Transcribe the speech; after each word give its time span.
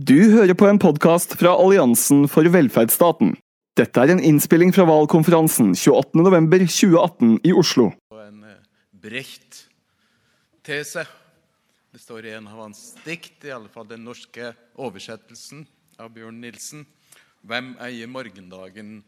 Du 0.00 0.16
hører 0.32 0.54
på 0.56 0.64
en 0.64 0.78
podkast 0.80 1.34
fra 1.36 1.50
Alliansen 1.60 2.22
for 2.30 2.46
velferdsstaten. 2.48 3.34
Dette 3.76 4.00
er 4.00 4.14
en 4.14 4.22
innspilling 4.24 4.70
fra 4.72 4.86
valgkonferansen 4.88 5.74
28.11.2018 5.76 7.34
i 7.44 7.50
Oslo. 7.52 7.90
En 8.16 8.38
eh, 8.48 8.62
Brecht-tese. 8.96 11.02
Det 11.92 12.00
står 12.00 12.30
i 12.30 12.32
en 12.38 12.48
av 12.48 12.62
hans 12.62 12.80
dikt, 13.04 13.44
i 13.44 13.52
alle 13.52 13.68
fall 13.68 13.90
den 13.90 14.06
norske 14.06 14.54
oversettelsen 14.80 15.66
av 16.00 16.14
Bjørn 16.14 16.38
Nilsen. 16.46 16.86
Hvem 17.44 17.74
eier 17.84 18.08
morgendagen? 18.08 19.02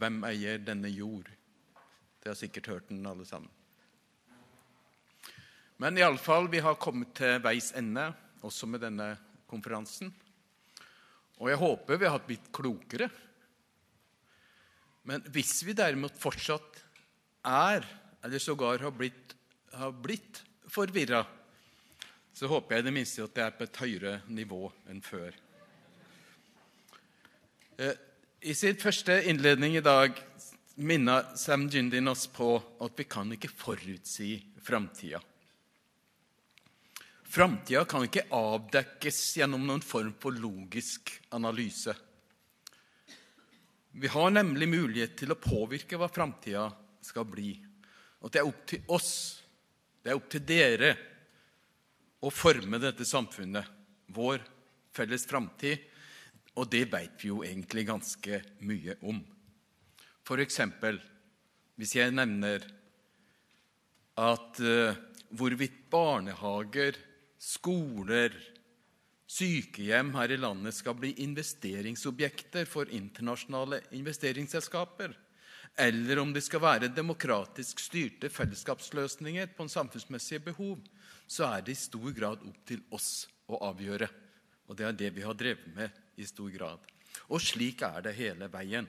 Hvem 0.00 0.22
eier 0.30 0.62
denne 0.64 0.88
jord? 0.88 1.28
Det 2.22 2.30
har 2.30 2.38
sikkert 2.40 2.70
hørt 2.72 2.88
den, 2.88 3.02
alle 3.10 3.26
sammen. 3.28 3.52
Men 5.76 6.00
iallfall, 6.00 6.48
vi 6.48 6.64
har 6.64 6.80
kommet 6.80 7.12
til 7.20 7.36
veis 7.44 7.68
ende, 7.76 8.06
også 8.40 8.70
med 8.70 8.80
denne 8.86 9.10
konferansen. 9.52 10.08
Og 11.38 11.50
jeg 11.52 11.60
håper 11.60 12.00
vi 12.00 12.10
har 12.10 12.24
blitt 12.26 12.50
klokere. 12.54 13.08
Men 15.08 15.24
hvis 15.32 15.62
vi 15.64 15.76
derimot 15.76 16.16
fortsatt 16.18 16.82
er, 17.48 17.86
eller 18.24 18.42
sågar 18.42 18.82
har 18.82 18.92
blitt, 18.92 19.34
har 19.72 19.94
blitt 19.94 20.42
forvirra, 20.68 21.22
så 22.34 22.50
håper 22.50 22.76
jeg 22.76 22.84
i 22.84 22.86
det 22.86 22.94
minste 22.94 23.24
at 23.24 23.34
det 23.34 23.44
er 23.44 23.54
på 23.56 23.66
et 23.66 23.80
høyere 23.82 24.14
nivå 24.30 24.68
enn 24.90 25.00
før. 25.02 25.32
Eh, 27.78 27.96
I 28.42 28.54
sin 28.54 28.78
første 28.78 29.16
innledning 29.30 29.78
i 29.78 29.82
dag 29.82 30.18
minna 30.78 31.22
Sam 31.38 31.66
Jindin 31.70 32.10
oss 32.10 32.28
på 32.30 32.52
at 32.84 32.94
vi 32.98 33.06
kan 33.10 33.32
ikke 33.34 33.50
forutsi 33.50 34.36
framtida. 34.62 35.22
Framtida 37.28 37.84
kan 37.84 38.06
ikke 38.06 38.24
avdekkes 38.32 39.18
gjennom 39.36 39.66
noen 39.68 39.82
form 39.84 40.14
for 40.20 40.32
logisk 40.32 41.12
analyse. 41.36 41.92
Vi 43.92 44.08
har 44.08 44.30
nemlig 44.32 44.68
mulighet 44.70 45.16
til 45.18 45.34
å 45.34 45.40
påvirke 45.40 45.98
hva 46.00 46.08
framtida 46.08 46.64
skal 47.04 47.26
bli. 47.28 47.50
Og 48.24 48.32
det 48.32 48.40
er 48.40 48.48
opp 48.48 48.62
til 48.70 48.94
oss, 48.96 49.10
det 50.00 50.12
er 50.12 50.16
opp 50.16 50.30
til 50.32 50.44
dere, 50.48 50.94
å 52.24 52.32
forme 52.32 52.80
dette 52.82 53.04
samfunnet, 53.06 53.66
vår 54.16 54.40
felles 54.96 55.26
framtid. 55.28 55.84
Og 56.58 56.66
det 56.72 56.86
veit 56.90 57.20
vi 57.20 57.28
jo 57.28 57.42
egentlig 57.44 57.84
ganske 57.90 58.40
mye 58.66 58.96
om. 59.06 59.20
For 60.26 60.40
eksempel 60.42 60.96
hvis 61.78 61.92
jeg 61.94 62.16
nevner 62.16 62.64
at 64.18 64.58
uh, 64.64 64.96
hvorvidt 65.30 65.84
barnehager 65.92 66.96
skoler, 67.38 68.34
sykehjem 69.28 70.12
her 70.16 70.34
i 70.34 70.38
landet 70.40 70.74
skal 70.74 70.96
bli 70.98 71.14
investeringsobjekter 71.24 72.66
for 72.66 72.90
internasjonale 72.90 73.80
investeringsselskaper, 73.96 75.14
eller 75.78 76.18
om 76.18 76.32
det 76.34 76.42
skal 76.42 76.62
være 76.64 76.90
demokratisk 76.90 77.78
styrte 77.78 78.30
fellesskapsløsninger 78.34 79.52
på 79.54 79.66
en 79.66 79.70
samfunnsmessige 79.70 80.42
behov, 80.50 80.80
så 81.28 81.46
er 81.52 81.62
det 81.62 81.76
i 81.76 81.82
stor 81.82 82.10
grad 82.16 82.42
opp 82.42 82.62
til 82.66 82.82
oss 82.90 83.28
å 83.46 83.60
avgjøre. 83.68 84.08
Og 84.68 84.76
det 84.76 84.86
er 84.88 84.96
det 84.96 85.10
vi 85.16 85.24
har 85.24 85.36
drevet 85.38 85.68
med 85.76 86.00
i 86.18 86.26
stor 86.26 86.50
grad. 86.50 86.82
Og 87.30 87.40
slik 87.42 87.84
er 87.86 88.02
det 88.04 88.16
hele 88.18 88.48
veien. 88.50 88.88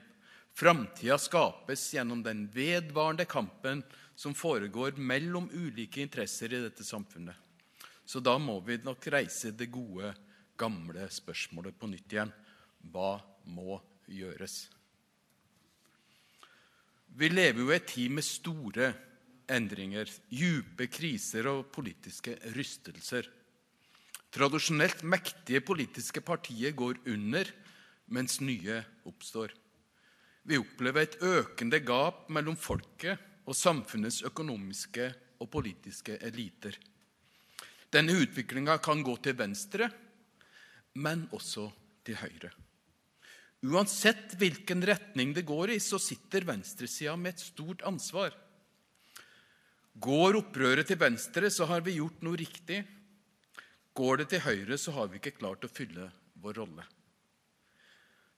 Framtida 0.56 1.16
skapes 1.20 1.84
gjennom 1.94 2.24
den 2.24 2.48
vedvarende 2.52 3.24
kampen 3.24 3.84
som 4.18 4.34
foregår 4.34 4.98
mellom 4.98 5.46
ulike 5.52 6.02
interesser 6.02 6.52
i 6.52 6.64
dette 6.64 6.84
samfunnet. 6.84 7.36
Så 8.10 8.18
da 8.18 8.34
må 8.42 8.56
vi 8.66 8.80
nok 8.82 9.06
reise 9.14 9.52
det 9.54 9.68
gode, 9.70 10.10
gamle 10.58 11.06
spørsmålet 11.14 11.76
på 11.78 11.86
nytt 11.92 12.10
igjen. 12.10 12.32
Hva 12.90 13.20
må 13.54 13.76
gjøres? 14.10 14.64
Vi 17.14 17.30
lever 17.30 17.62
jo 17.62 17.70
i 17.70 17.76
en 17.76 17.86
tid 17.86 18.16
med 18.16 18.26
store 18.26 18.90
endringer, 19.50 20.10
dype 20.30 20.88
kriser 20.90 21.46
og 21.52 21.70
politiske 21.74 22.34
rystelser. 22.56 23.30
Tradisjonelt 24.30 25.02
mektige 25.06 25.62
politiske 25.62 26.22
partier 26.22 26.74
går 26.74 27.02
under, 27.10 27.46
mens 28.10 28.40
nye 28.42 28.82
oppstår. 29.06 29.54
Vi 30.50 30.58
opplever 30.58 31.06
et 31.06 31.18
økende 31.22 31.78
gap 31.86 32.26
mellom 32.30 32.58
folket 32.58 33.22
og 33.46 33.58
samfunnets 33.58 34.24
økonomiske 34.26 35.12
og 35.42 35.50
politiske 35.50 36.18
eliter. 36.26 36.74
Denne 37.90 38.14
utviklinga 38.22 38.78
kan 38.82 39.02
gå 39.02 39.16
til 39.22 39.34
venstre, 39.38 39.90
men 40.94 41.26
også 41.34 41.66
til 42.06 42.18
høyre. 42.20 42.52
Uansett 43.66 44.36
hvilken 44.40 44.80
retning 44.86 45.34
det 45.36 45.44
går 45.48 45.74
i, 45.74 45.80
så 45.82 45.98
sitter 46.00 46.46
venstresida 46.48 47.16
med 47.18 47.34
et 47.34 47.42
stort 47.44 47.82
ansvar. 47.86 48.32
Går 50.00 50.38
opprøret 50.38 50.88
til 50.88 51.00
venstre, 51.00 51.50
så 51.52 51.66
har 51.68 51.82
vi 51.84 51.98
gjort 51.98 52.22
noe 52.24 52.38
riktig. 52.40 52.80
Går 53.92 54.22
det 54.22 54.30
til 54.32 54.44
høyre, 54.46 54.78
så 54.78 54.94
har 54.96 55.10
vi 55.10 55.18
ikke 55.20 55.36
klart 55.36 55.66
å 55.66 55.72
fylle 55.72 56.06
vår 56.40 56.62
rolle. 56.62 56.86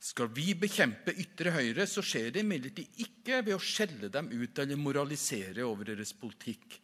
Skal 0.02 0.32
vi 0.34 0.56
bekjempe 0.58 1.14
ytre 1.14 1.52
høyre, 1.54 1.86
så 1.86 2.02
skjer 2.02 2.32
det 2.34 2.42
imidlertid 2.42 3.04
ikke 3.04 3.44
ved 3.46 3.54
å 3.54 3.62
skjelle 3.62 4.08
dem 4.10 4.32
ut 4.32 4.58
eller 4.58 4.80
moralisere 4.80 5.62
over 5.62 5.92
deres 5.92 6.10
politikk. 6.18 6.80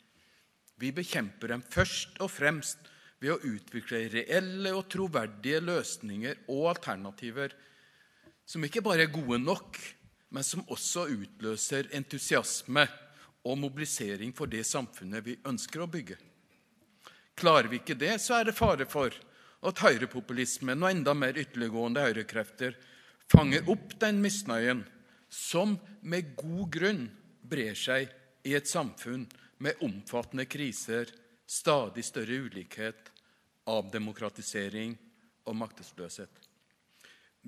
Vi 0.78 0.92
bekjemper 0.94 1.54
dem 1.54 1.62
først 1.62 2.20
og 2.22 2.30
fremst 2.30 2.90
ved 3.18 3.34
å 3.34 3.40
utvikle 3.42 4.04
reelle 4.12 4.72
og 4.78 4.86
troverdige 4.92 5.60
løsninger 5.64 6.44
og 6.54 6.68
alternativer 6.74 7.54
som 8.48 8.64
ikke 8.64 8.82
bare 8.84 9.04
er 9.04 9.12
gode 9.12 9.40
nok, 9.42 9.76
men 10.32 10.44
som 10.44 10.64
også 10.72 11.08
utløser 11.12 11.90
entusiasme 11.96 12.86
og 13.44 13.58
mobilisering 13.60 14.32
for 14.36 14.50
det 14.50 14.62
samfunnet 14.68 15.24
vi 15.26 15.34
ønsker 15.48 15.82
å 15.82 15.90
bygge. 15.90 16.16
Klarer 17.38 17.68
vi 17.70 17.80
ikke 17.80 17.98
det, 17.98 18.14
så 18.22 18.38
er 18.38 18.48
det 18.48 18.56
fare 18.56 18.86
for 18.88 19.14
at 19.68 19.82
høyrepopulismen 19.82 20.80
og 20.82 20.90
enda 20.90 21.14
mer 21.16 21.38
ytterliggående 21.38 22.06
høyrekrefter 22.06 22.78
fanger 23.30 23.68
opp 23.70 23.96
den 24.00 24.22
misnøyen 24.22 24.84
som 25.28 25.76
med 26.00 26.32
god 26.38 26.64
grunn 26.72 27.04
brer 27.48 27.76
seg 27.76 28.08
i 28.48 28.54
et 28.56 28.70
samfunn 28.70 29.26
med 29.58 29.80
omfattende 29.84 30.46
kriser, 30.46 31.10
stadig 31.46 32.04
større 32.06 32.42
ulikhet, 32.46 33.10
avdemokratisering 33.68 34.94
og 35.48 35.56
maktesløshet. 35.56 36.30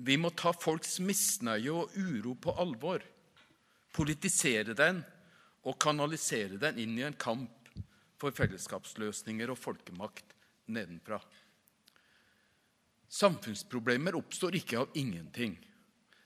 Vi 0.01 0.17
må 0.17 0.31
ta 0.33 0.53
folks 0.55 0.99
misnøye 1.03 1.71
og 1.73 1.95
uro 1.97 2.35
på 2.35 2.55
alvor, 2.61 3.03
politisere 3.93 4.75
den 4.77 5.01
og 5.67 5.77
kanalisere 5.81 6.57
den 6.61 6.79
inn 6.81 6.97
i 6.97 7.05
en 7.05 7.17
kamp 7.19 7.69
for 8.21 8.33
fellesskapsløsninger 8.35 9.51
og 9.51 9.59
folkemakt 9.59 10.35
nedenfra. 10.71 11.19
Samfunnsproblemer 13.11 14.15
oppstår 14.15 14.55
ikke 14.61 14.79
av 14.85 14.97
ingenting. 14.97 15.57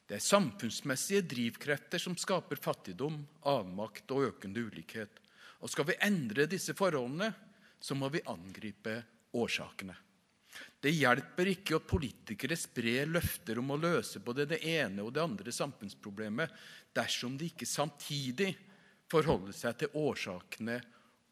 Det 0.05 0.19
er 0.19 0.21
samfunnsmessige 0.21 1.25
drivkrefter 1.25 2.01
som 2.01 2.13
skaper 2.19 2.59
fattigdom, 2.61 3.23
avmakt 3.41 4.11
og 4.13 4.27
økende 4.29 4.67
ulikhet. 4.67 5.09
Og 5.63 5.71
skal 5.71 5.87
vi 5.89 5.99
endre 6.03 6.47
disse 6.49 6.75
forholdene, 6.77 7.31
så 7.79 7.95
må 7.95 8.09
vi 8.11 8.23
angripe 8.31 8.97
årsakene. 9.35 9.95
Det 10.79 10.93
hjelper 10.93 11.49
ikke 11.51 11.79
at 11.79 11.87
politikere 11.89 12.55
sprer 12.59 13.09
løfter 13.09 13.59
om 13.59 13.73
å 13.73 13.79
løse 13.79 14.21
både 14.23 14.45
det 14.49 14.61
ene 14.69 15.03
og 15.03 15.11
det 15.15 15.23
andre 15.23 15.51
samfunnsproblemet 15.51 16.53
dersom 16.95 17.35
de 17.39 17.49
ikke 17.49 17.67
samtidig 17.67 18.53
forholder 19.11 19.55
seg 19.55 19.81
til 19.81 19.97
årsakene 19.99 20.77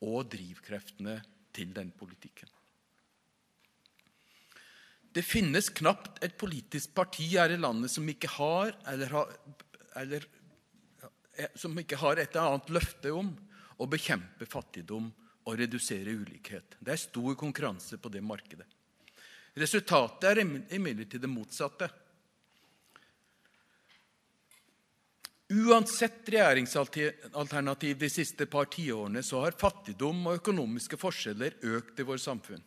og 0.03 0.27
drivkreftene 0.33 1.15
til 1.55 1.71
den 1.75 1.93
politikken. 1.95 2.49
Det 5.13 5.21
finnes 5.21 5.69
knapt 5.69 6.23
et 6.25 6.33
politisk 6.41 6.95
parti 6.97 7.27
her 7.35 7.53
i 7.53 7.59
landet 7.59 7.93
som 7.93 8.07
ikke 8.09 8.31
har, 8.33 8.73
eller 8.89 9.11
har, 9.13 9.33
eller, 10.01 10.25
som 11.53 11.77
ikke 11.77 11.99
har 12.01 12.21
et 12.21 12.37
annet 12.41 12.71
løfte 12.73 13.13
om 13.13 13.29
å 13.83 13.89
bekjempe 13.89 14.47
fattigdom 14.47 15.09
og 15.43 15.59
redusere 15.59 16.15
ulikhet. 16.15 16.77
Det 16.79 16.93
er 16.93 17.01
stor 17.01 17.35
konkurranse 17.39 17.99
på 17.99 18.11
det 18.13 18.23
markedet. 18.23 18.67
Resultatet 19.59 20.29
er 20.31 20.41
imidlertid 20.43 21.21
det 21.21 21.29
motsatte. 21.29 21.89
Uansett 25.53 26.29
regjeringsalternativ 26.33 27.97
de 27.99 28.09
siste 28.09 28.47
par 28.49 28.71
tiårene 28.73 29.21
så 29.21 29.43
har 29.43 29.59
fattigdom 29.59 30.23
og 30.31 30.39
økonomiske 30.39 30.97
forskjeller 30.97 31.59
økt 31.75 31.99
i 31.99 32.05
vårt 32.07 32.23
samfunn. 32.23 32.63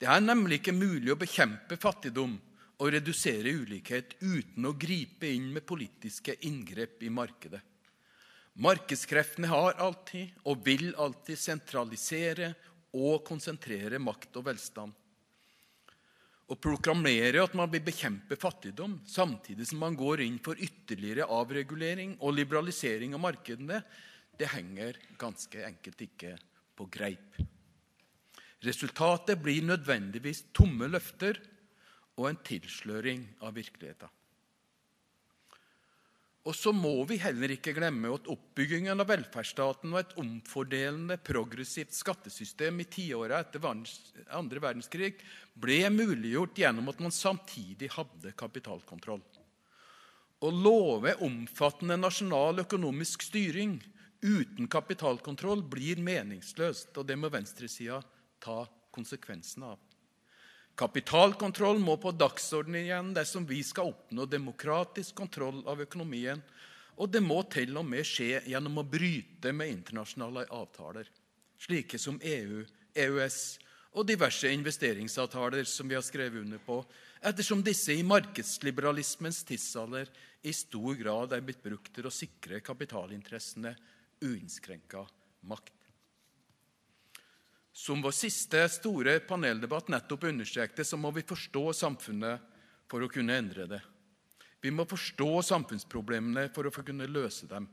Det 0.00 0.08
er 0.08 0.24
nemlig 0.24 0.58
ikke 0.58 0.74
mulig 0.74 1.12
å 1.12 1.20
bekjempe 1.20 1.76
fattigdom 1.78 2.38
og 2.80 2.94
redusere 2.96 3.52
ulikhet 3.52 4.16
uten 4.24 4.66
å 4.66 4.72
gripe 4.72 5.28
inn 5.28 5.52
med 5.52 5.66
politiske 5.68 6.34
inngrep 6.48 7.04
i 7.04 7.12
markedet. 7.12 7.60
Markedskreftene 8.58 9.48
har 9.50 9.78
alltid 9.78 10.32
og 10.48 10.64
vil 10.66 10.90
alltid 10.98 11.38
sentralisere 11.38 12.52
og 12.96 13.22
konsentrere 13.26 14.00
makt 14.02 14.40
og 14.40 14.48
velstand. 14.48 14.96
Å 16.50 16.56
proklamere 16.58 17.44
at 17.44 17.54
man 17.54 17.70
vil 17.70 17.84
bekjempe 17.86 18.34
fattigdom 18.34 18.96
samtidig 19.06 19.68
som 19.70 19.78
man 19.84 19.94
går 19.94 20.24
inn 20.24 20.40
for 20.42 20.58
ytterligere 20.58 21.28
avregulering 21.30 22.16
og 22.18 22.34
liberalisering 22.34 23.14
av 23.14 23.22
markedene, 23.22 23.78
det 24.34 24.50
henger 24.50 24.98
ganske 25.20 25.62
enkelt 25.62 26.02
ikke 26.08 26.34
på 26.74 26.88
greip. 26.90 27.38
Resultatet 28.66 29.38
blir 29.40 29.62
nødvendigvis 29.64 30.48
tomme 30.56 30.90
løfter 30.90 31.38
og 32.18 32.26
en 32.28 32.40
tilsløring 32.44 33.22
av 33.46 33.54
virkeligheten. 33.56 34.10
Og 36.48 36.56
så 36.56 36.72
må 36.72 36.94
vi 37.04 37.18
heller 37.20 37.52
ikke 37.52 37.74
glemme 37.76 38.14
at 38.16 38.28
oppbyggingen 38.32 39.02
av 39.02 39.10
velferdsstaten 39.10 39.92
og 39.92 39.98
et 40.00 40.14
omfordelende, 40.22 41.18
progressivt 41.20 41.92
skattesystem 41.92 42.80
i 42.80 42.86
tiåra 42.88 43.42
etter 43.44 43.60
andre 43.68 44.62
verdenskrig 44.64 45.12
ble 45.60 45.82
muliggjort 45.92 46.62
gjennom 46.62 46.88
at 46.88 47.02
man 47.04 47.12
samtidig 47.12 47.90
hadde 47.92 48.32
kapitalkontroll. 48.40 49.20
Å 50.40 50.48
love 50.48 51.18
omfattende 51.26 51.98
nasjonal 52.00 52.64
økonomisk 52.64 53.26
styring 53.28 53.76
uten 54.24 54.68
kapitalkontroll 54.72 55.60
blir 55.68 56.00
meningsløst, 56.00 56.96
og 56.96 57.04
det 57.04 57.20
må 57.20 57.28
venstresida 57.28 58.00
ta 58.40 58.62
konsekvensen 58.96 59.68
av. 59.68 59.89
Kapitalkontroll 60.80 61.76
må 61.84 61.98
på 62.00 62.08
dagsordenen 62.16 62.86
igjen 62.86 63.08
dersom 63.12 63.44
vi 63.44 63.58
skal 63.66 63.90
oppnå 63.90 64.24
demokratisk 64.32 65.12
kontroll 65.18 65.58
av 65.68 65.82
økonomien. 65.84 66.40
Og 66.96 67.10
det 67.12 67.20
må 67.20 67.42
til 67.52 67.76
og 67.76 67.84
med 67.84 68.06
skje 68.08 68.38
gjennom 68.48 68.80
å 68.80 68.86
bryte 68.88 69.52
med 69.52 69.74
internasjonale 69.74 70.46
avtaler, 70.56 71.08
slike 71.60 72.00
som 72.00 72.16
EU, 72.24 72.62
EØS 72.96 73.36
og 73.92 74.06
diverse 74.08 74.48
investeringsavtaler 74.54 75.68
som 75.68 75.88
vi 75.90 75.98
har 75.98 76.04
skrevet 76.06 76.40
under 76.40 76.62
på, 76.64 76.78
ettersom 77.20 77.60
disse 77.66 77.92
i 77.92 78.06
markedsliberalismens 78.06 79.42
tidsalder 79.48 80.08
i 80.48 80.54
stor 80.56 80.96
grad 80.96 81.36
er 81.36 81.44
blitt 81.44 81.60
brukt 81.64 81.92
til 81.92 82.08
å 82.08 82.14
sikre 82.14 82.62
kapitalinteressene 82.64 83.74
uinnskrenka 84.24 85.04
makt. 85.44 85.74
Som 87.72 88.02
vår 88.02 88.14
siste 88.16 88.64
store 88.68 89.20
paneldebatt 89.24 89.88
nettopp 89.88 90.24
understrekte, 90.30 90.84
så 90.84 90.98
må 90.98 91.12
vi 91.14 91.26
forstå 91.26 91.70
samfunnet 91.76 92.42
for 92.90 93.02
å 93.02 93.10
kunne 93.10 93.36
endre 93.38 93.66
det. 93.70 93.80
Vi 94.60 94.72
må 94.74 94.84
forstå 94.88 95.28
samfunnsproblemene 95.46 96.50
for 96.54 96.68
å 96.68 96.74
kunne 96.74 97.08
løse 97.08 97.46
dem. 97.48 97.68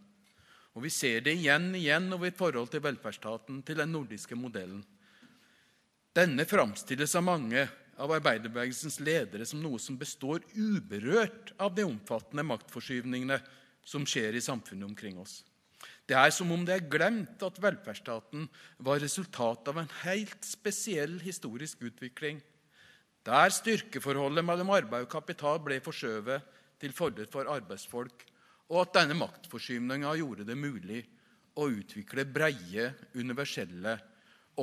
Og 0.77 0.83
Vi 0.85 0.91
ser 0.93 1.23
det 1.25 1.33
igjen 1.33 1.71
og 1.71 1.79
igjen 1.79 2.13
over 2.13 2.31
forhold 2.37 2.69
til 2.69 2.83
velferdsstaten, 2.85 3.63
til 3.65 3.79
den 3.81 3.91
nordiske 3.91 4.37
modellen. 4.37 4.83
Denne 6.13 6.45
framstilles 6.45 7.15
av 7.17 7.25
mange 7.25 7.63
av 7.97 8.13
arbeiderbevegelsens 8.13 8.99
ledere 9.01 9.45
som 9.45 9.61
noe 9.61 9.81
som 9.81 9.97
består 9.97 10.45
uberørt 10.53 11.55
av 11.57 11.73
de 11.73 11.85
omfattende 11.85 12.45
maktforskyvningene 12.45 13.39
som 13.87 14.05
skjer 14.05 14.37
i 14.37 14.43
samfunnet 14.43 14.85
omkring 14.85 15.17
oss. 15.17 15.41
Det 16.07 16.15
er 16.15 16.31
som 16.31 16.51
om 16.55 16.61
det 16.63 16.75
er 16.77 16.87
glemt 16.87 17.41
at 17.43 17.57
velferdsstaten 17.59 18.45
var 18.87 19.01
resultat 19.03 19.67
av 19.67 19.81
en 19.81 19.89
helt 20.05 20.45
spesiell 20.47 21.17
historisk 21.19 21.83
utvikling, 21.89 22.39
der 23.27 23.51
styrkeforholdet 23.51 24.45
mellom 24.47 24.71
arbeid 24.71 25.03
og 25.03 25.11
kapital 25.11 25.59
ble 25.59 25.81
forskjøvet 25.83 26.53
til 26.79 26.93
fordel 26.95 27.27
for 27.27 27.49
arbeidsfolk, 27.51 28.23
og 28.71 28.79
at 28.85 28.93
denne 29.01 29.17
maktforskyvninga 29.19 30.13
gjorde 30.19 30.45
det 30.47 30.55
mulig 30.59 31.01
å 31.59 31.67
utvikle 31.73 32.23
breie, 32.29 32.87
universelle, 33.19 33.97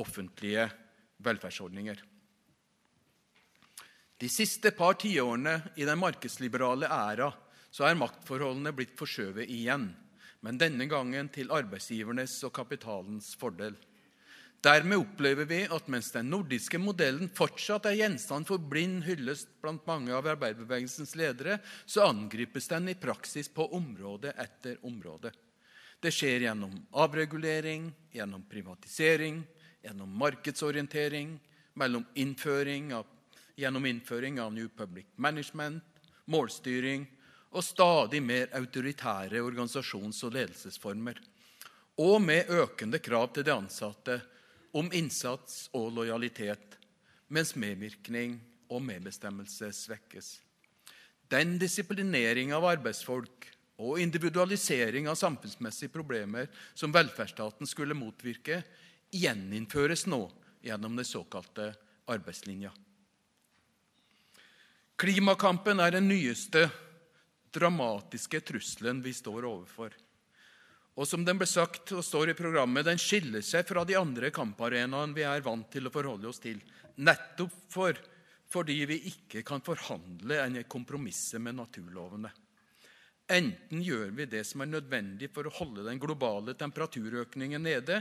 offentlige 0.01 0.65
velferdsordninger. 1.25 2.01
De 4.17 4.29
siste 4.31 4.71
par 4.73 4.97
tiårene 4.97 5.59
i 5.77 5.85
den 5.85 5.99
markedsliberale 5.99 6.89
æra 6.89 7.29
så 7.69 7.85
er 7.85 7.99
maktforholdene 7.99 8.73
blitt 8.73 8.95
forskjøvet 8.97 9.51
igjen 9.51 9.89
men 10.43 10.59
denne 10.61 10.87
gangen 10.89 11.29
til 11.33 11.51
arbeidsgivernes 11.53 12.37
og 12.47 12.53
kapitalens 12.55 13.33
fordel. 13.39 13.75
Dermed 14.65 14.97
opplever 14.97 15.45
vi 15.45 15.59
at 15.69 15.89
mens 15.93 16.07
den 16.15 16.31
nordiske 16.33 16.79
modellen 16.81 17.29
fortsatt 17.37 17.85
er 17.85 17.99
gjenstand 17.99 18.47
for 18.49 18.57
blind 18.57 19.03
hyllest 19.05 19.51
blant 19.61 19.83
mange 19.85 20.13
av 20.15 20.25
arbeiderbevegelsens 20.31 21.13
ledere, 21.19 21.59
så 21.85 22.07
angripes 22.07 22.71
den 22.71 22.89
i 22.89 22.97
praksis 22.97 23.51
på 23.53 23.67
område 23.77 24.33
etter 24.41 24.79
område. 24.87 25.29
Det 26.01 26.09
skjer 26.13 26.47
gjennom 26.47 26.73
avregulering, 26.97 27.91
gjennom 28.13 28.41
privatisering, 28.49 29.43
gjennom 29.85 30.17
markedsorientering, 30.17 31.37
innføring 32.15 32.93
av, 32.97 33.05
gjennom 33.55 33.85
innføring 33.85 34.41
av 34.41 34.53
New 34.53 34.69
Public 34.69 35.13
Management, 35.15 35.83
målstyring 36.25 37.05
og 37.55 37.63
stadig 37.63 38.21
mer 38.23 38.51
autoritære 38.57 39.39
organisasjons- 39.39 40.23
og 40.27 40.35
ledelsesformer. 40.35 41.19
Og 41.97 42.19
med 42.21 42.51
økende 42.51 42.99
krav 42.99 43.29
til 43.33 43.45
de 43.47 43.53
ansatte 43.55 44.19
om 44.75 44.91
innsats 44.91 45.69
og 45.73 45.93
lojalitet, 45.95 46.75
mens 47.31 47.55
medvirkning 47.55 48.35
og 48.69 48.83
medbestemmelse 48.83 49.71
svekkes. 49.71 50.39
Den 51.31 51.55
disiplinering 51.57 52.51
av 52.53 52.67
arbeidsfolk 52.67 53.47
og 53.81 53.99
individualisering 53.99 55.07
av 55.07 55.17
samfunnsmessige 55.19 55.93
problemer 55.93 56.51
som 56.75 56.93
velferdsstaten 56.95 57.67
skulle 57.67 57.97
motvirke, 57.97 58.61
gjeninnføres 59.15 60.05
nå 60.11 60.27
gjennom 60.65 60.95
den 60.99 61.07
såkalte 61.07 61.71
arbeidslinja. 62.11 62.71
Klimakampen 64.99 65.81
er 65.83 65.95
den 65.97 66.07
nyeste 66.07 66.69
dramatiske 67.55 68.41
trusselen 68.45 69.01
vi 69.05 69.13
står 69.15 69.47
overfor. 69.47 69.95
Og 70.95 71.07
som 71.07 71.25
den 71.27 71.39
ble 71.39 71.47
sagt 71.49 71.91
og 71.95 72.05
står 72.07 72.31
i 72.31 72.37
programmet, 72.37 72.85
den 72.87 72.99
skiller 73.01 73.43
seg 73.43 73.67
fra 73.67 73.83
de 73.87 73.97
andre 73.99 74.31
kamparenaene 74.35 75.15
vi 75.15 75.25
er 75.27 75.43
vant 75.43 75.67
til 75.71 75.87
å 75.87 75.91
forholde 75.91 76.29
oss 76.31 76.39
til, 76.43 76.61
nettopp 77.03 77.55
for, 77.71 77.99
fordi 78.47 78.77
vi 78.87 79.01
ikke 79.11 79.43
kan 79.47 79.63
forhandle 79.65 80.39
enn 80.45 80.61
kompromisse 80.71 81.41
med 81.41 81.57
naturlovene. 81.57 82.31
Enten 83.27 83.81
gjør 83.81 84.11
vi 84.13 84.27
det 84.29 84.43
som 84.45 84.61
er 84.61 84.69
nødvendig 84.69 85.31
for 85.33 85.49
å 85.49 85.55
holde 85.57 85.83
den 85.87 85.99
globale 85.99 86.53
temperaturøkningen 86.55 87.63
nede, 87.65 87.99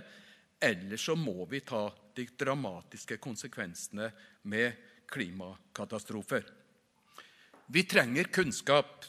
eller 0.61 1.01
så 1.01 1.17
må 1.17 1.49
vi 1.51 1.65
ta 1.67 1.89
de 2.15 2.29
dramatiske 2.39 3.17
konsekvensene 3.19 4.11
med 4.53 4.77
klimakatastrofer. 5.11 6.45
Vi 7.67 7.83
trenger 7.89 8.29
kunnskap 8.29 9.09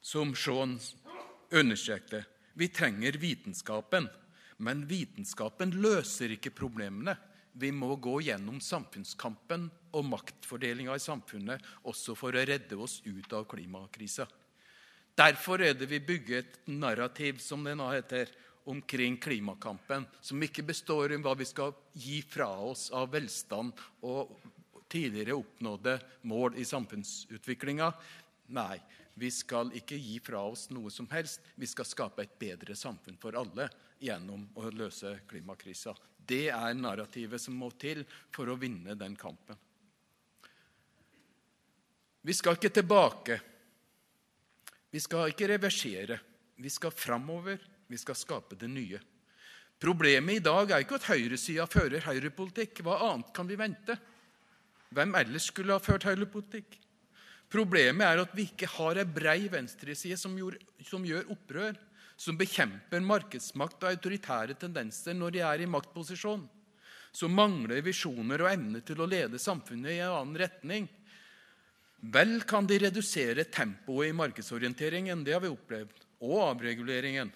som 0.00 0.34
Shaun 0.34 0.78
understrekte. 1.50 2.24
Vi 2.54 2.68
trenger 2.68 3.12
vitenskapen, 3.12 4.08
men 4.56 4.86
vitenskapen 4.86 5.70
løser 5.82 6.34
ikke 6.34 6.50
problemene. 6.50 7.16
Vi 7.52 7.70
må 7.74 7.96
gå 7.96 8.20
gjennom 8.22 8.60
samfunnskampen 8.62 9.68
og 9.96 10.04
maktfordelinga 10.06 10.94
i 10.94 11.02
samfunnet 11.02 11.64
også 11.90 12.14
for 12.18 12.34
å 12.34 12.44
redde 12.46 12.76
oss 12.78 13.00
ut 13.06 13.32
av 13.34 13.48
klimakrisa. 13.50 14.28
Derfor 15.18 15.62
er 15.66 15.74
det 15.74 15.88
vi 15.90 15.98
bygger 15.98 16.44
et 16.44 16.60
narrativ 16.70 17.40
som 17.42 17.64
det 17.66 17.74
nå 17.78 17.88
heter, 17.90 18.30
omkring 18.68 19.16
klimakampen, 19.16 20.04
som 20.20 20.42
ikke 20.44 20.62
består 20.68 21.14
i 21.14 21.18
hva 21.24 21.32
vi 21.38 21.46
skal 21.48 21.72
gi 21.96 22.20
fra 22.20 22.50
oss 22.68 22.90
av 22.92 23.08
velstand 23.14 23.72
og 24.04 24.34
tidligere 24.92 25.38
oppnådde 25.38 25.94
mål 26.28 26.58
i 26.60 26.66
samfunnsutviklinga. 26.68 27.88
Nei, 28.54 28.76
vi 29.18 29.30
skal 29.34 29.72
ikke 29.76 29.98
gi 29.98 30.18
fra 30.22 30.40
oss 30.46 30.68
noe 30.70 30.90
som 30.94 31.08
helst. 31.10 31.42
Vi 31.58 31.66
skal 31.66 31.86
skape 31.88 32.22
et 32.22 32.36
bedre 32.38 32.76
samfunn 32.78 33.18
for 33.20 33.36
alle 33.38 33.68
gjennom 33.98 34.44
å 34.54 34.70
løse 34.70 35.16
klimakrisa. 35.28 35.94
Det 36.28 36.48
er 36.52 36.76
narrativet 36.76 37.42
som 37.42 37.56
må 37.58 37.70
til 37.80 38.04
for 38.34 38.50
å 38.50 38.58
vinne 38.60 38.94
den 38.98 39.16
kampen. 39.18 39.58
Vi 42.22 42.34
skal 42.36 42.58
ikke 42.58 42.72
tilbake. 42.78 43.38
Vi 44.92 45.00
skal 45.00 45.32
ikke 45.32 45.48
reversere. 45.54 46.18
Vi 46.58 46.70
skal 46.70 46.92
framover. 46.92 47.60
Vi 47.88 47.98
skal 47.98 48.18
skape 48.18 48.58
det 48.60 48.68
nye. 48.68 49.00
Problemet 49.78 50.40
i 50.40 50.44
dag 50.44 50.74
er 50.74 50.82
ikke 50.84 50.98
at 50.98 51.08
høyresida 51.08 51.64
fører 51.70 52.04
høyrepolitikk. 52.04 52.82
Hva 52.84 52.98
annet 53.12 53.32
kan 53.34 53.48
vi 53.48 53.58
vente? 53.58 53.96
Hvem 54.94 55.14
ellers 55.20 55.48
skulle 55.52 55.76
ha 55.76 55.82
ført 55.82 56.06
høyrepolitikk? 56.08 56.78
Problemet 57.48 58.04
er 58.04 58.20
at 58.20 58.34
vi 58.36 58.44
ikke 58.50 58.68
har 58.74 59.00
ei 59.00 59.08
brei 59.08 59.46
venstreside 59.48 60.18
som, 60.20 60.34
som 60.84 61.04
gjør 61.06 61.30
opprør, 61.32 61.78
som 62.18 62.36
bekjemper 62.36 63.00
markedsmakt 63.04 63.84
og 63.84 63.92
autoritære 63.92 64.56
tendenser 64.58 65.16
når 65.16 65.36
de 65.36 65.42
er 65.46 65.62
i 65.64 65.70
maktposisjon, 65.70 66.42
som 67.14 67.34
mangler 67.34 67.80
visjoner 67.86 68.44
og 68.44 68.50
evne 68.50 68.82
til 68.84 69.00
å 69.00 69.08
lede 69.08 69.40
samfunnet 69.40 69.94
i 69.94 70.00
en 70.02 70.16
annen 70.16 70.40
retning. 70.42 70.88
Vel 72.12 72.42
kan 72.46 72.68
de 72.68 72.78
redusere 72.82 73.46
tempoet 73.48 74.10
i 74.10 74.18
markedsorienteringen, 74.18 75.24
det 75.24 75.38
har 75.38 75.42
vi 75.42 75.50
opplevd, 75.50 76.04
og 76.26 76.36
avreguleringen. 76.50 77.32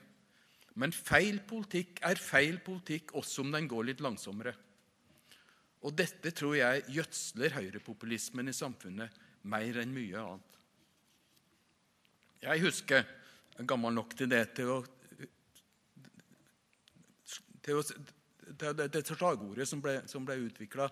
Men 0.77 0.93
feil 0.93 1.41
politikk 1.47 2.03
er 2.05 2.21
feil 2.21 2.61
politikk 2.65 3.15
også 3.19 3.47
om 3.47 3.51
den 3.55 3.67
går 3.71 3.89
litt 3.91 4.05
langsommere. 4.05 4.55
Og 5.83 5.95
dette 5.99 6.31
tror 6.37 6.55
jeg 6.59 6.85
gjødsler 6.95 7.57
høyrepopulismen 7.57 8.51
i 8.51 8.55
samfunnet 8.57 9.22
mer 9.49 9.79
enn 9.83 9.95
mye 9.95 10.23
annet. 10.23 10.59
Jeg 12.43 12.65
husker 12.65 13.03
jeg 13.53 13.61
er 13.63 13.69
gammel 13.69 13.95
nok 13.95 14.15
til 14.17 14.31
det 14.33 14.43
til 14.57 14.71
å 14.73 14.81
til, 17.63 17.79
å, 17.79 17.83
til 17.85 18.77
det, 18.79 18.89
det 18.91 19.03
slagordet 19.07 19.69
som 19.69 19.83
ble, 19.83 20.01
som 20.11 20.25
ble 20.27 20.39
utvikla 20.49 20.89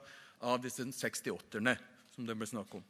av 0.47 0.61
disse 0.63 0.85
68-erne, 0.87 1.75
som 2.15 2.29
det 2.29 2.37
ble 2.39 2.47
snakk 2.49 2.77
om. 2.79 2.85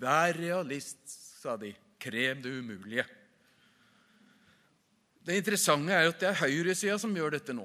Vær 0.00 0.34
realist, 0.34 1.04
sa 1.06 1.54
de. 1.60 1.70
Krev 2.02 2.42
det 2.44 2.50
umulige. 2.58 3.06
Det 5.26 5.38
interessante 5.38 5.94
er 5.94 6.10
at 6.10 6.20
det 6.20 6.28
er 6.28 6.42
høyresida 6.42 6.98
som 7.00 7.14
gjør 7.16 7.38
dette 7.38 7.54
nå. 7.56 7.64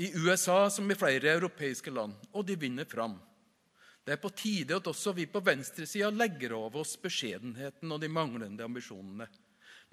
I 0.00 0.10
USA 0.18 0.66
som 0.72 0.90
i 0.90 0.96
flere 0.98 1.34
europeiske 1.36 1.92
land, 1.94 2.14
og 2.32 2.46
de 2.46 2.56
vinner 2.58 2.86
fram. 2.88 3.16
Det 4.04 4.12
er 4.12 4.20
på 4.20 4.30
tide 4.36 4.76
at 4.76 4.88
også 4.90 5.14
vi 5.16 5.24
på 5.30 5.40
venstresida 5.40 6.10
legger 6.12 6.52
over 6.58 6.82
oss 6.82 6.92
beskjedenheten 7.00 7.92
og 7.94 8.02
de 8.02 8.10
manglende 8.12 8.66
ambisjonene. 8.66 9.26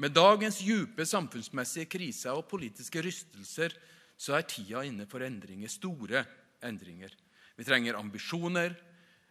Med 0.04 0.12
dagens 0.16 0.60
djupe 0.66 1.06
samfunnsmessige 1.08 1.88
kriser 1.92 2.36
og 2.36 2.50
politiske 2.52 3.04
rystelser 3.04 3.76
så 4.20 4.36
er 4.36 4.48
tida 4.50 4.84
inne 4.86 5.08
for 5.10 5.24
endringer, 5.24 5.72
store 5.72 6.26
endringer. 6.68 7.14
Vi 7.56 7.68
trenger 7.68 8.00
ambisjoner, 8.00 8.76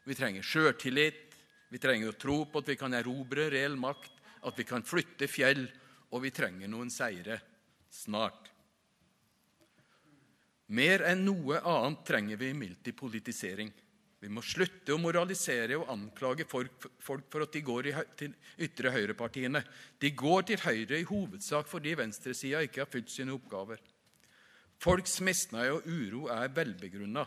vi 0.04 0.16
trenger 0.16 0.46
sjøltillit, 0.46 1.36
vi 1.70 1.78
trenger 1.78 2.10
å 2.10 2.18
tro 2.18 2.38
på 2.50 2.62
at 2.62 2.72
vi 2.72 2.78
kan 2.80 2.96
erobre 2.96 3.50
reell 3.52 3.76
makt, 3.78 4.16
at 4.48 4.56
vi 4.56 4.64
kan 4.66 4.82
flytte 4.86 5.28
fjell, 5.30 5.66
og 6.10 6.24
vi 6.24 6.32
trenger 6.34 6.70
noen 6.70 6.90
seire 6.90 7.36
snart. 7.92 8.48
Mer 10.74 11.04
enn 11.10 11.24
noe 11.26 11.60
annet 11.66 12.02
trenger 12.06 12.38
vi 12.40 12.50
imidlertid 12.54 12.96
politisering. 12.98 13.70
Vi 14.20 14.28
må 14.28 14.42
slutte 14.44 14.92
å 14.92 15.00
moralisere 15.00 15.78
og 15.80 15.88
anklage 15.94 16.44
folk, 16.48 16.88
for 17.00 17.44
at 17.44 17.54
de 17.54 17.62
går 17.64 17.88
til 18.20 18.34
ytre 18.60 18.92
høyrepartiene. 18.92 19.62
De 19.96 20.10
går 20.12 20.44
til 20.50 20.60
høyre 20.60 20.98
i 21.00 21.06
hovedsak 21.08 21.70
fordi 21.70 21.94
venstresida 21.96 22.60
ikke 22.66 22.84
har 22.84 22.90
fylt 22.92 23.08
sine 23.12 23.32
oppgaver. 23.32 23.80
Folks 24.80 25.18
misnøye 25.24 25.72
og 25.78 25.88
uro 25.88 26.26
er 26.32 26.52
velbegrunna. 26.56 27.24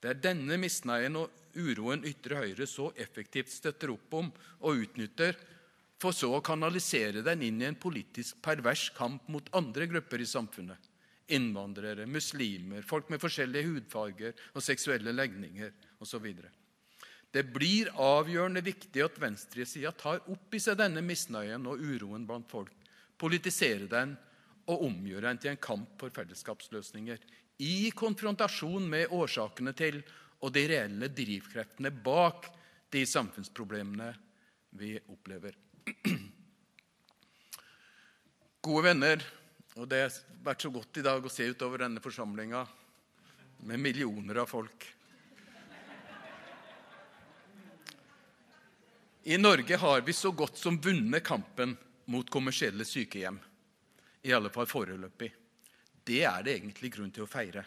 Det 0.00 0.12
er 0.12 0.20
denne 0.20 0.58
misnøyen 0.60 1.16
og 1.16 1.56
uroen 1.56 2.04
ytre 2.04 2.42
høyre 2.42 2.68
så 2.68 2.90
effektivt 3.00 3.52
støtter 3.52 3.94
opp 3.94 4.16
om 4.20 4.28
og 4.60 4.84
utnytter, 4.84 5.36
for 6.00 6.12
så 6.12 6.28
å 6.36 6.44
kanalisere 6.44 7.22
den 7.24 7.44
inn 7.46 7.62
i 7.62 7.70
en 7.70 7.80
politisk 7.80 8.42
pervers 8.44 8.90
kamp 8.96 9.30
mot 9.32 9.48
andre 9.56 9.86
grupper 9.88 10.20
i 10.20 10.28
samfunnet 10.28 10.90
innvandrere, 11.32 12.04
muslimer, 12.04 12.84
folk 12.84 13.08
med 13.08 13.22
forskjellige 13.22 13.70
hudfarger 13.70 14.34
og 14.52 14.64
seksuelle 14.64 15.14
legninger 15.14 15.72
osv. 16.02 16.26
Det 17.34 17.42
blir 17.50 17.90
avgjørende 17.98 18.62
viktig 18.62 19.02
at 19.02 19.16
venstresida 19.18 19.90
tar 19.98 20.22
opp 20.30 20.54
i 20.54 20.60
seg 20.62 20.78
denne 20.78 21.02
misnøyen 21.02 21.66
og 21.66 21.82
uroen 21.82 22.26
blant 22.28 22.50
folk, 22.50 22.74
politiserer 23.18 23.88
den 23.90 24.14
og 24.70 24.84
omgjør 24.86 25.26
den 25.28 25.40
til 25.42 25.52
en 25.52 25.62
kamp 25.62 25.96
for 26.00 26.14
fellesskapsløsninger. 26.14 27.18
I 27.58 27.90
konfrontasjon 27.94 28.86
med 28.90 29.12
årsakene 29.14 29.74
til 29.76 30.00
og 30.44 30.52
de 30.54 30.64
reelle 30.68 31.08
drivkreftene 31.10 31.90
bak 32.04 32.48
de 32.92 33.02
samfunnsproblemene 33.08 34.10
vi 34.78 34.94
opplever. 35.10 35.56
Gode 38.64 38.84
venner, 38.86 39.24
og 39.74 39.88
det 39.90 40.02
har 40.04 40.18
vært 40.44 40.64
så 40.64 40.70
godt 40.72 41.00
i 41.00 41.04
dag 41.04 41.24
å 41.24 41.32
se 41.32 41.46
utover 41.50 41.82
denne 41.84 42.02
forsamlinga 42.04 42.62
med 43.66 43.80
millioner 43.80 44.44
av 44.44 44.50
folk. 44.50 44.86
I 49.26 49.38
Norge 49.38 49.76
har 49.76 50.00
vi 50.00 50.12
så 50.12 50.30
godt 50.30 50.58
som 50.60 50.76
vunnet 50.76 51.24
kampen 51.24 51.70
mot 52.12 52.28
kommersielle 52.30 52.84
sykehjem. 52.84 53.38
I 54.20 54.32
alle 54.36 54.50
fall 54.52 54.66
foreløpig. 54.68 55.30
Det 56.04 56.18
er 56.28 56.42
det 56.44 56.58
egentlig 56.58 56.90
grunn 56.92 57.12
til 57.14 57.24
å 57.24 57.30
feire. 57.30 57.62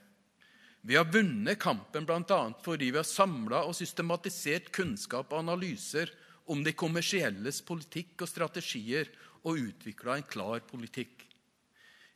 Vi 0.85 0.93
har 0.93 1.09
vunnet 1.09 1.57
kampen 1.57 2.05
bl.a. 2.05 2.37
fordi 2.61 2.91
vi 2.91 2.99
har 3.01 3.07
samla 3.09 3.63
og 3.65 3.73
systematisert 3.73 4.69
kunnskap 4.69 5.33
og 5.33 5.39
analyser 5.39 6.13
om 6.45 6.61
de 6.61 6.75
kommersielles 6.77 7.63
politikk 7.65 8.21
og 8.21 8.29
strategier 8.29 9.09
og 9.41 9.57
utvikla 9.57 10.19
en 10.19 10.29
klar 10.29 10.61
politikk. 10.69 11.25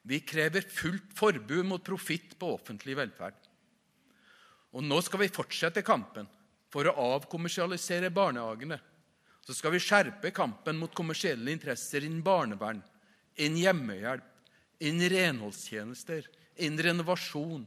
Vi 0.06 0.22
krever 0.22 0.70
fullt 0.70 1.18
forbud 1.18 1.66
mot 1.66 1.82
profitt 1.82 2.38
på 2.38 2.54
offentlig 2.60 2.94
velferd. 3.02 3.42
Og 4.78 4.86
nå 4.86 5.02
skal 5.02 5.26
vi 5.26 5.34
fortsette 5.34 5.82
kampen 5.82 6.30
for 6.70 6.86
å 6.86 6.96
avkommersialisere 7.18 8.14
barnehagene. 8.14 8.78
Så 9.46 9.56
skal 9.58 9.74
vi 9.74 9.82
skjerpe 9.82 10.32
kampen 10.36 10.78
mot 10.78 10.94
kommersielle 10.96 11.52
interesser 11.52 12.06
innen 12.06 12.22
barnevern, 12.26 12.82
innen 13.36 13.62
hjemmehjelp, 13.62 14.28
innen 14.80 15.10
renholdstjenester, 15.10 16.28
innen 16.62 16.84
renovasjon, 16.86 17.66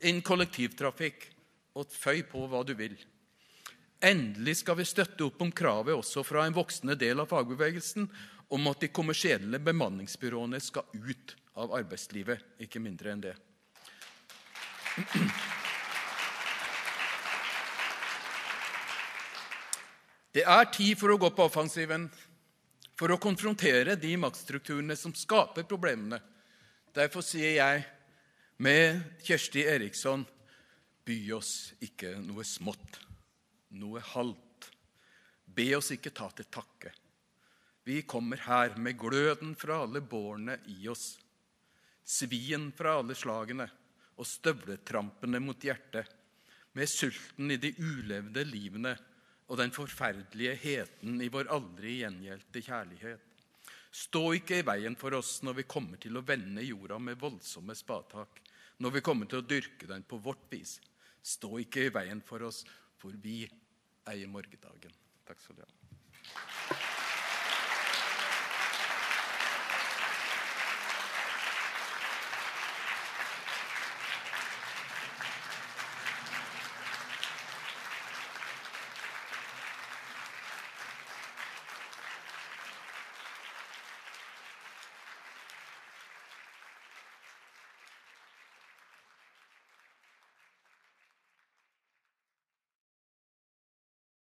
innen 0.00 0.24
kollektivtrafikk. 0.24 1.28
Og 1.78 1.92
føy 1.94 2.24
på 2.26 2.48
hva 2.50 2.64
du 2.66 2.72
vil. 2.74 2.96
Endelig 4.02 4.56
skal 4.58 4.78
vi 4.80 4.86
støtte 4.88 5.22
opp 5.28 5.42
om 5.44 5.52
kravet 5.54 5.94
også 5.94 6.24
fra 6.26 6.42
en 6.48 6.56
voksende 6.56 6.96
del 6.98 7.20
av 7.22 7.28
fagbevegelsen 7.30 8.08
om 8.50 8.66
at 8.72 8.82
de 8.82 8.90
kommersielle 8.90 9.60
bemanningsbyråene 9.62 10.58
skal 10.64 10.88
ut 10.96 11.36
av 11.60 11.76
arbeidslivet, 11.78 12.42
ikke 12.64 12.82
mindre 12.82 13.14
enn 13.14 13.22
det. 13.28 13.36
Det 20.30 20.44
er 20.46 20.68
tid 20.70 20.98
for 20.98 21.10
å 21.10 21.18
gå 21.18 21.30
på 21.34 21.46
offensiven, 21.48 22.06
for 22.94 23.10
å 23.10 23.18
konfrontere 23.22 23.96
de 23.98 24.12
maktstrukturene 24.20 24.94
som 24.98 25.14
skaper 25.16 25.66
problemene. 25.66 26.20
Derfor 26.94 27.24
sier 27.24 27.56
jeg 27.56 27.82
med 28.62 29.00
Kjersti 29.24 29.64
Eriksson 29.66 30.22
by 31.06 31.18
oss 31.34 31.72
ikke 31.82 32.14
noe 32.22 32.44
smått, 32.46 33.00
noe 33.74 34.02
halvt. 34.12 34.68
Be 35.50 35.72
oss 35.78 35.90
ikke 35.96 36.12
ta 36.14 36.28
til 36.36 36.46
takke. 36.52 36.92
Vi 37.82 38.02
kommer 38.06 38.42
her 38.44 38.76
med 38.78 38.98
gløden 39.00 39.56
fra 39.58 39.80
alle 39.82 40.04
bårene 40.04 40.60
i 40.70 40.84
oss 40.92 41.16
svien 42.10 42.70
fra 42.76 42.98
alle 43.00 43.14
slagene 43.14 43.66
og 44.20 44.26
støvletrampene 44.26 45.40
mot 45.42 45.62
hjertet, 45.64 46.08
med 46.74 46.86
sulten 46.90 47.50
i 47.50 47.58
de 47.58 47.72
ulevde 47.78 48.44
livene 48.46 48.92
og 49.50 49.58
den 49.58 49.72
forferdelige 49.74 50.54
heten 50.62 51.18
i 51.22 51.28
vår 51.32 51.50
aldri 51.50 51.96
gjengjeldte 52.04 52.62
kjærlighet. 52.62 53.26
Stå 53.90 54.22
ikke 54.38 54.60
i 54.60 54.66
veien 54.66 54.94
for 54.98 55.16
oss 55.18 55.40
når 55.42 55.58
vi 55.58 55.66
kommer 55.66 55.98
til 55.98 56.14
å 56.14 56.22
vende 56.22 56.62
jorda 56.62 57.00
med 57.02 57.18
voldsomme 57.18 57.74
spadtak, 57.74 58.38
når 58.78 58.94
vi 58.96 59.02
kommer 59.02 59.26
til 59.26 59.42
å 59.42 59.48
dyrke 59.50 59.90
den 59.90 60.06
på 60.06 60.20
vårt 60.22 60.46
vis. 60.54 60.78
Stå 61.20 61.58
ikke 61.64 61.88
i 61.88 61.92
veien 61.98 62.22
for 62.22 62.46
oss, 62.46 62.62
for 63.02 63.18
vi 63.18 63.42
eier 64.06 64.30
morgendagen. 64.30 64.94
Takk 65.26 65.42
skal 65.42 65.58
du 65.58 65.66
ha. 65.66 65.79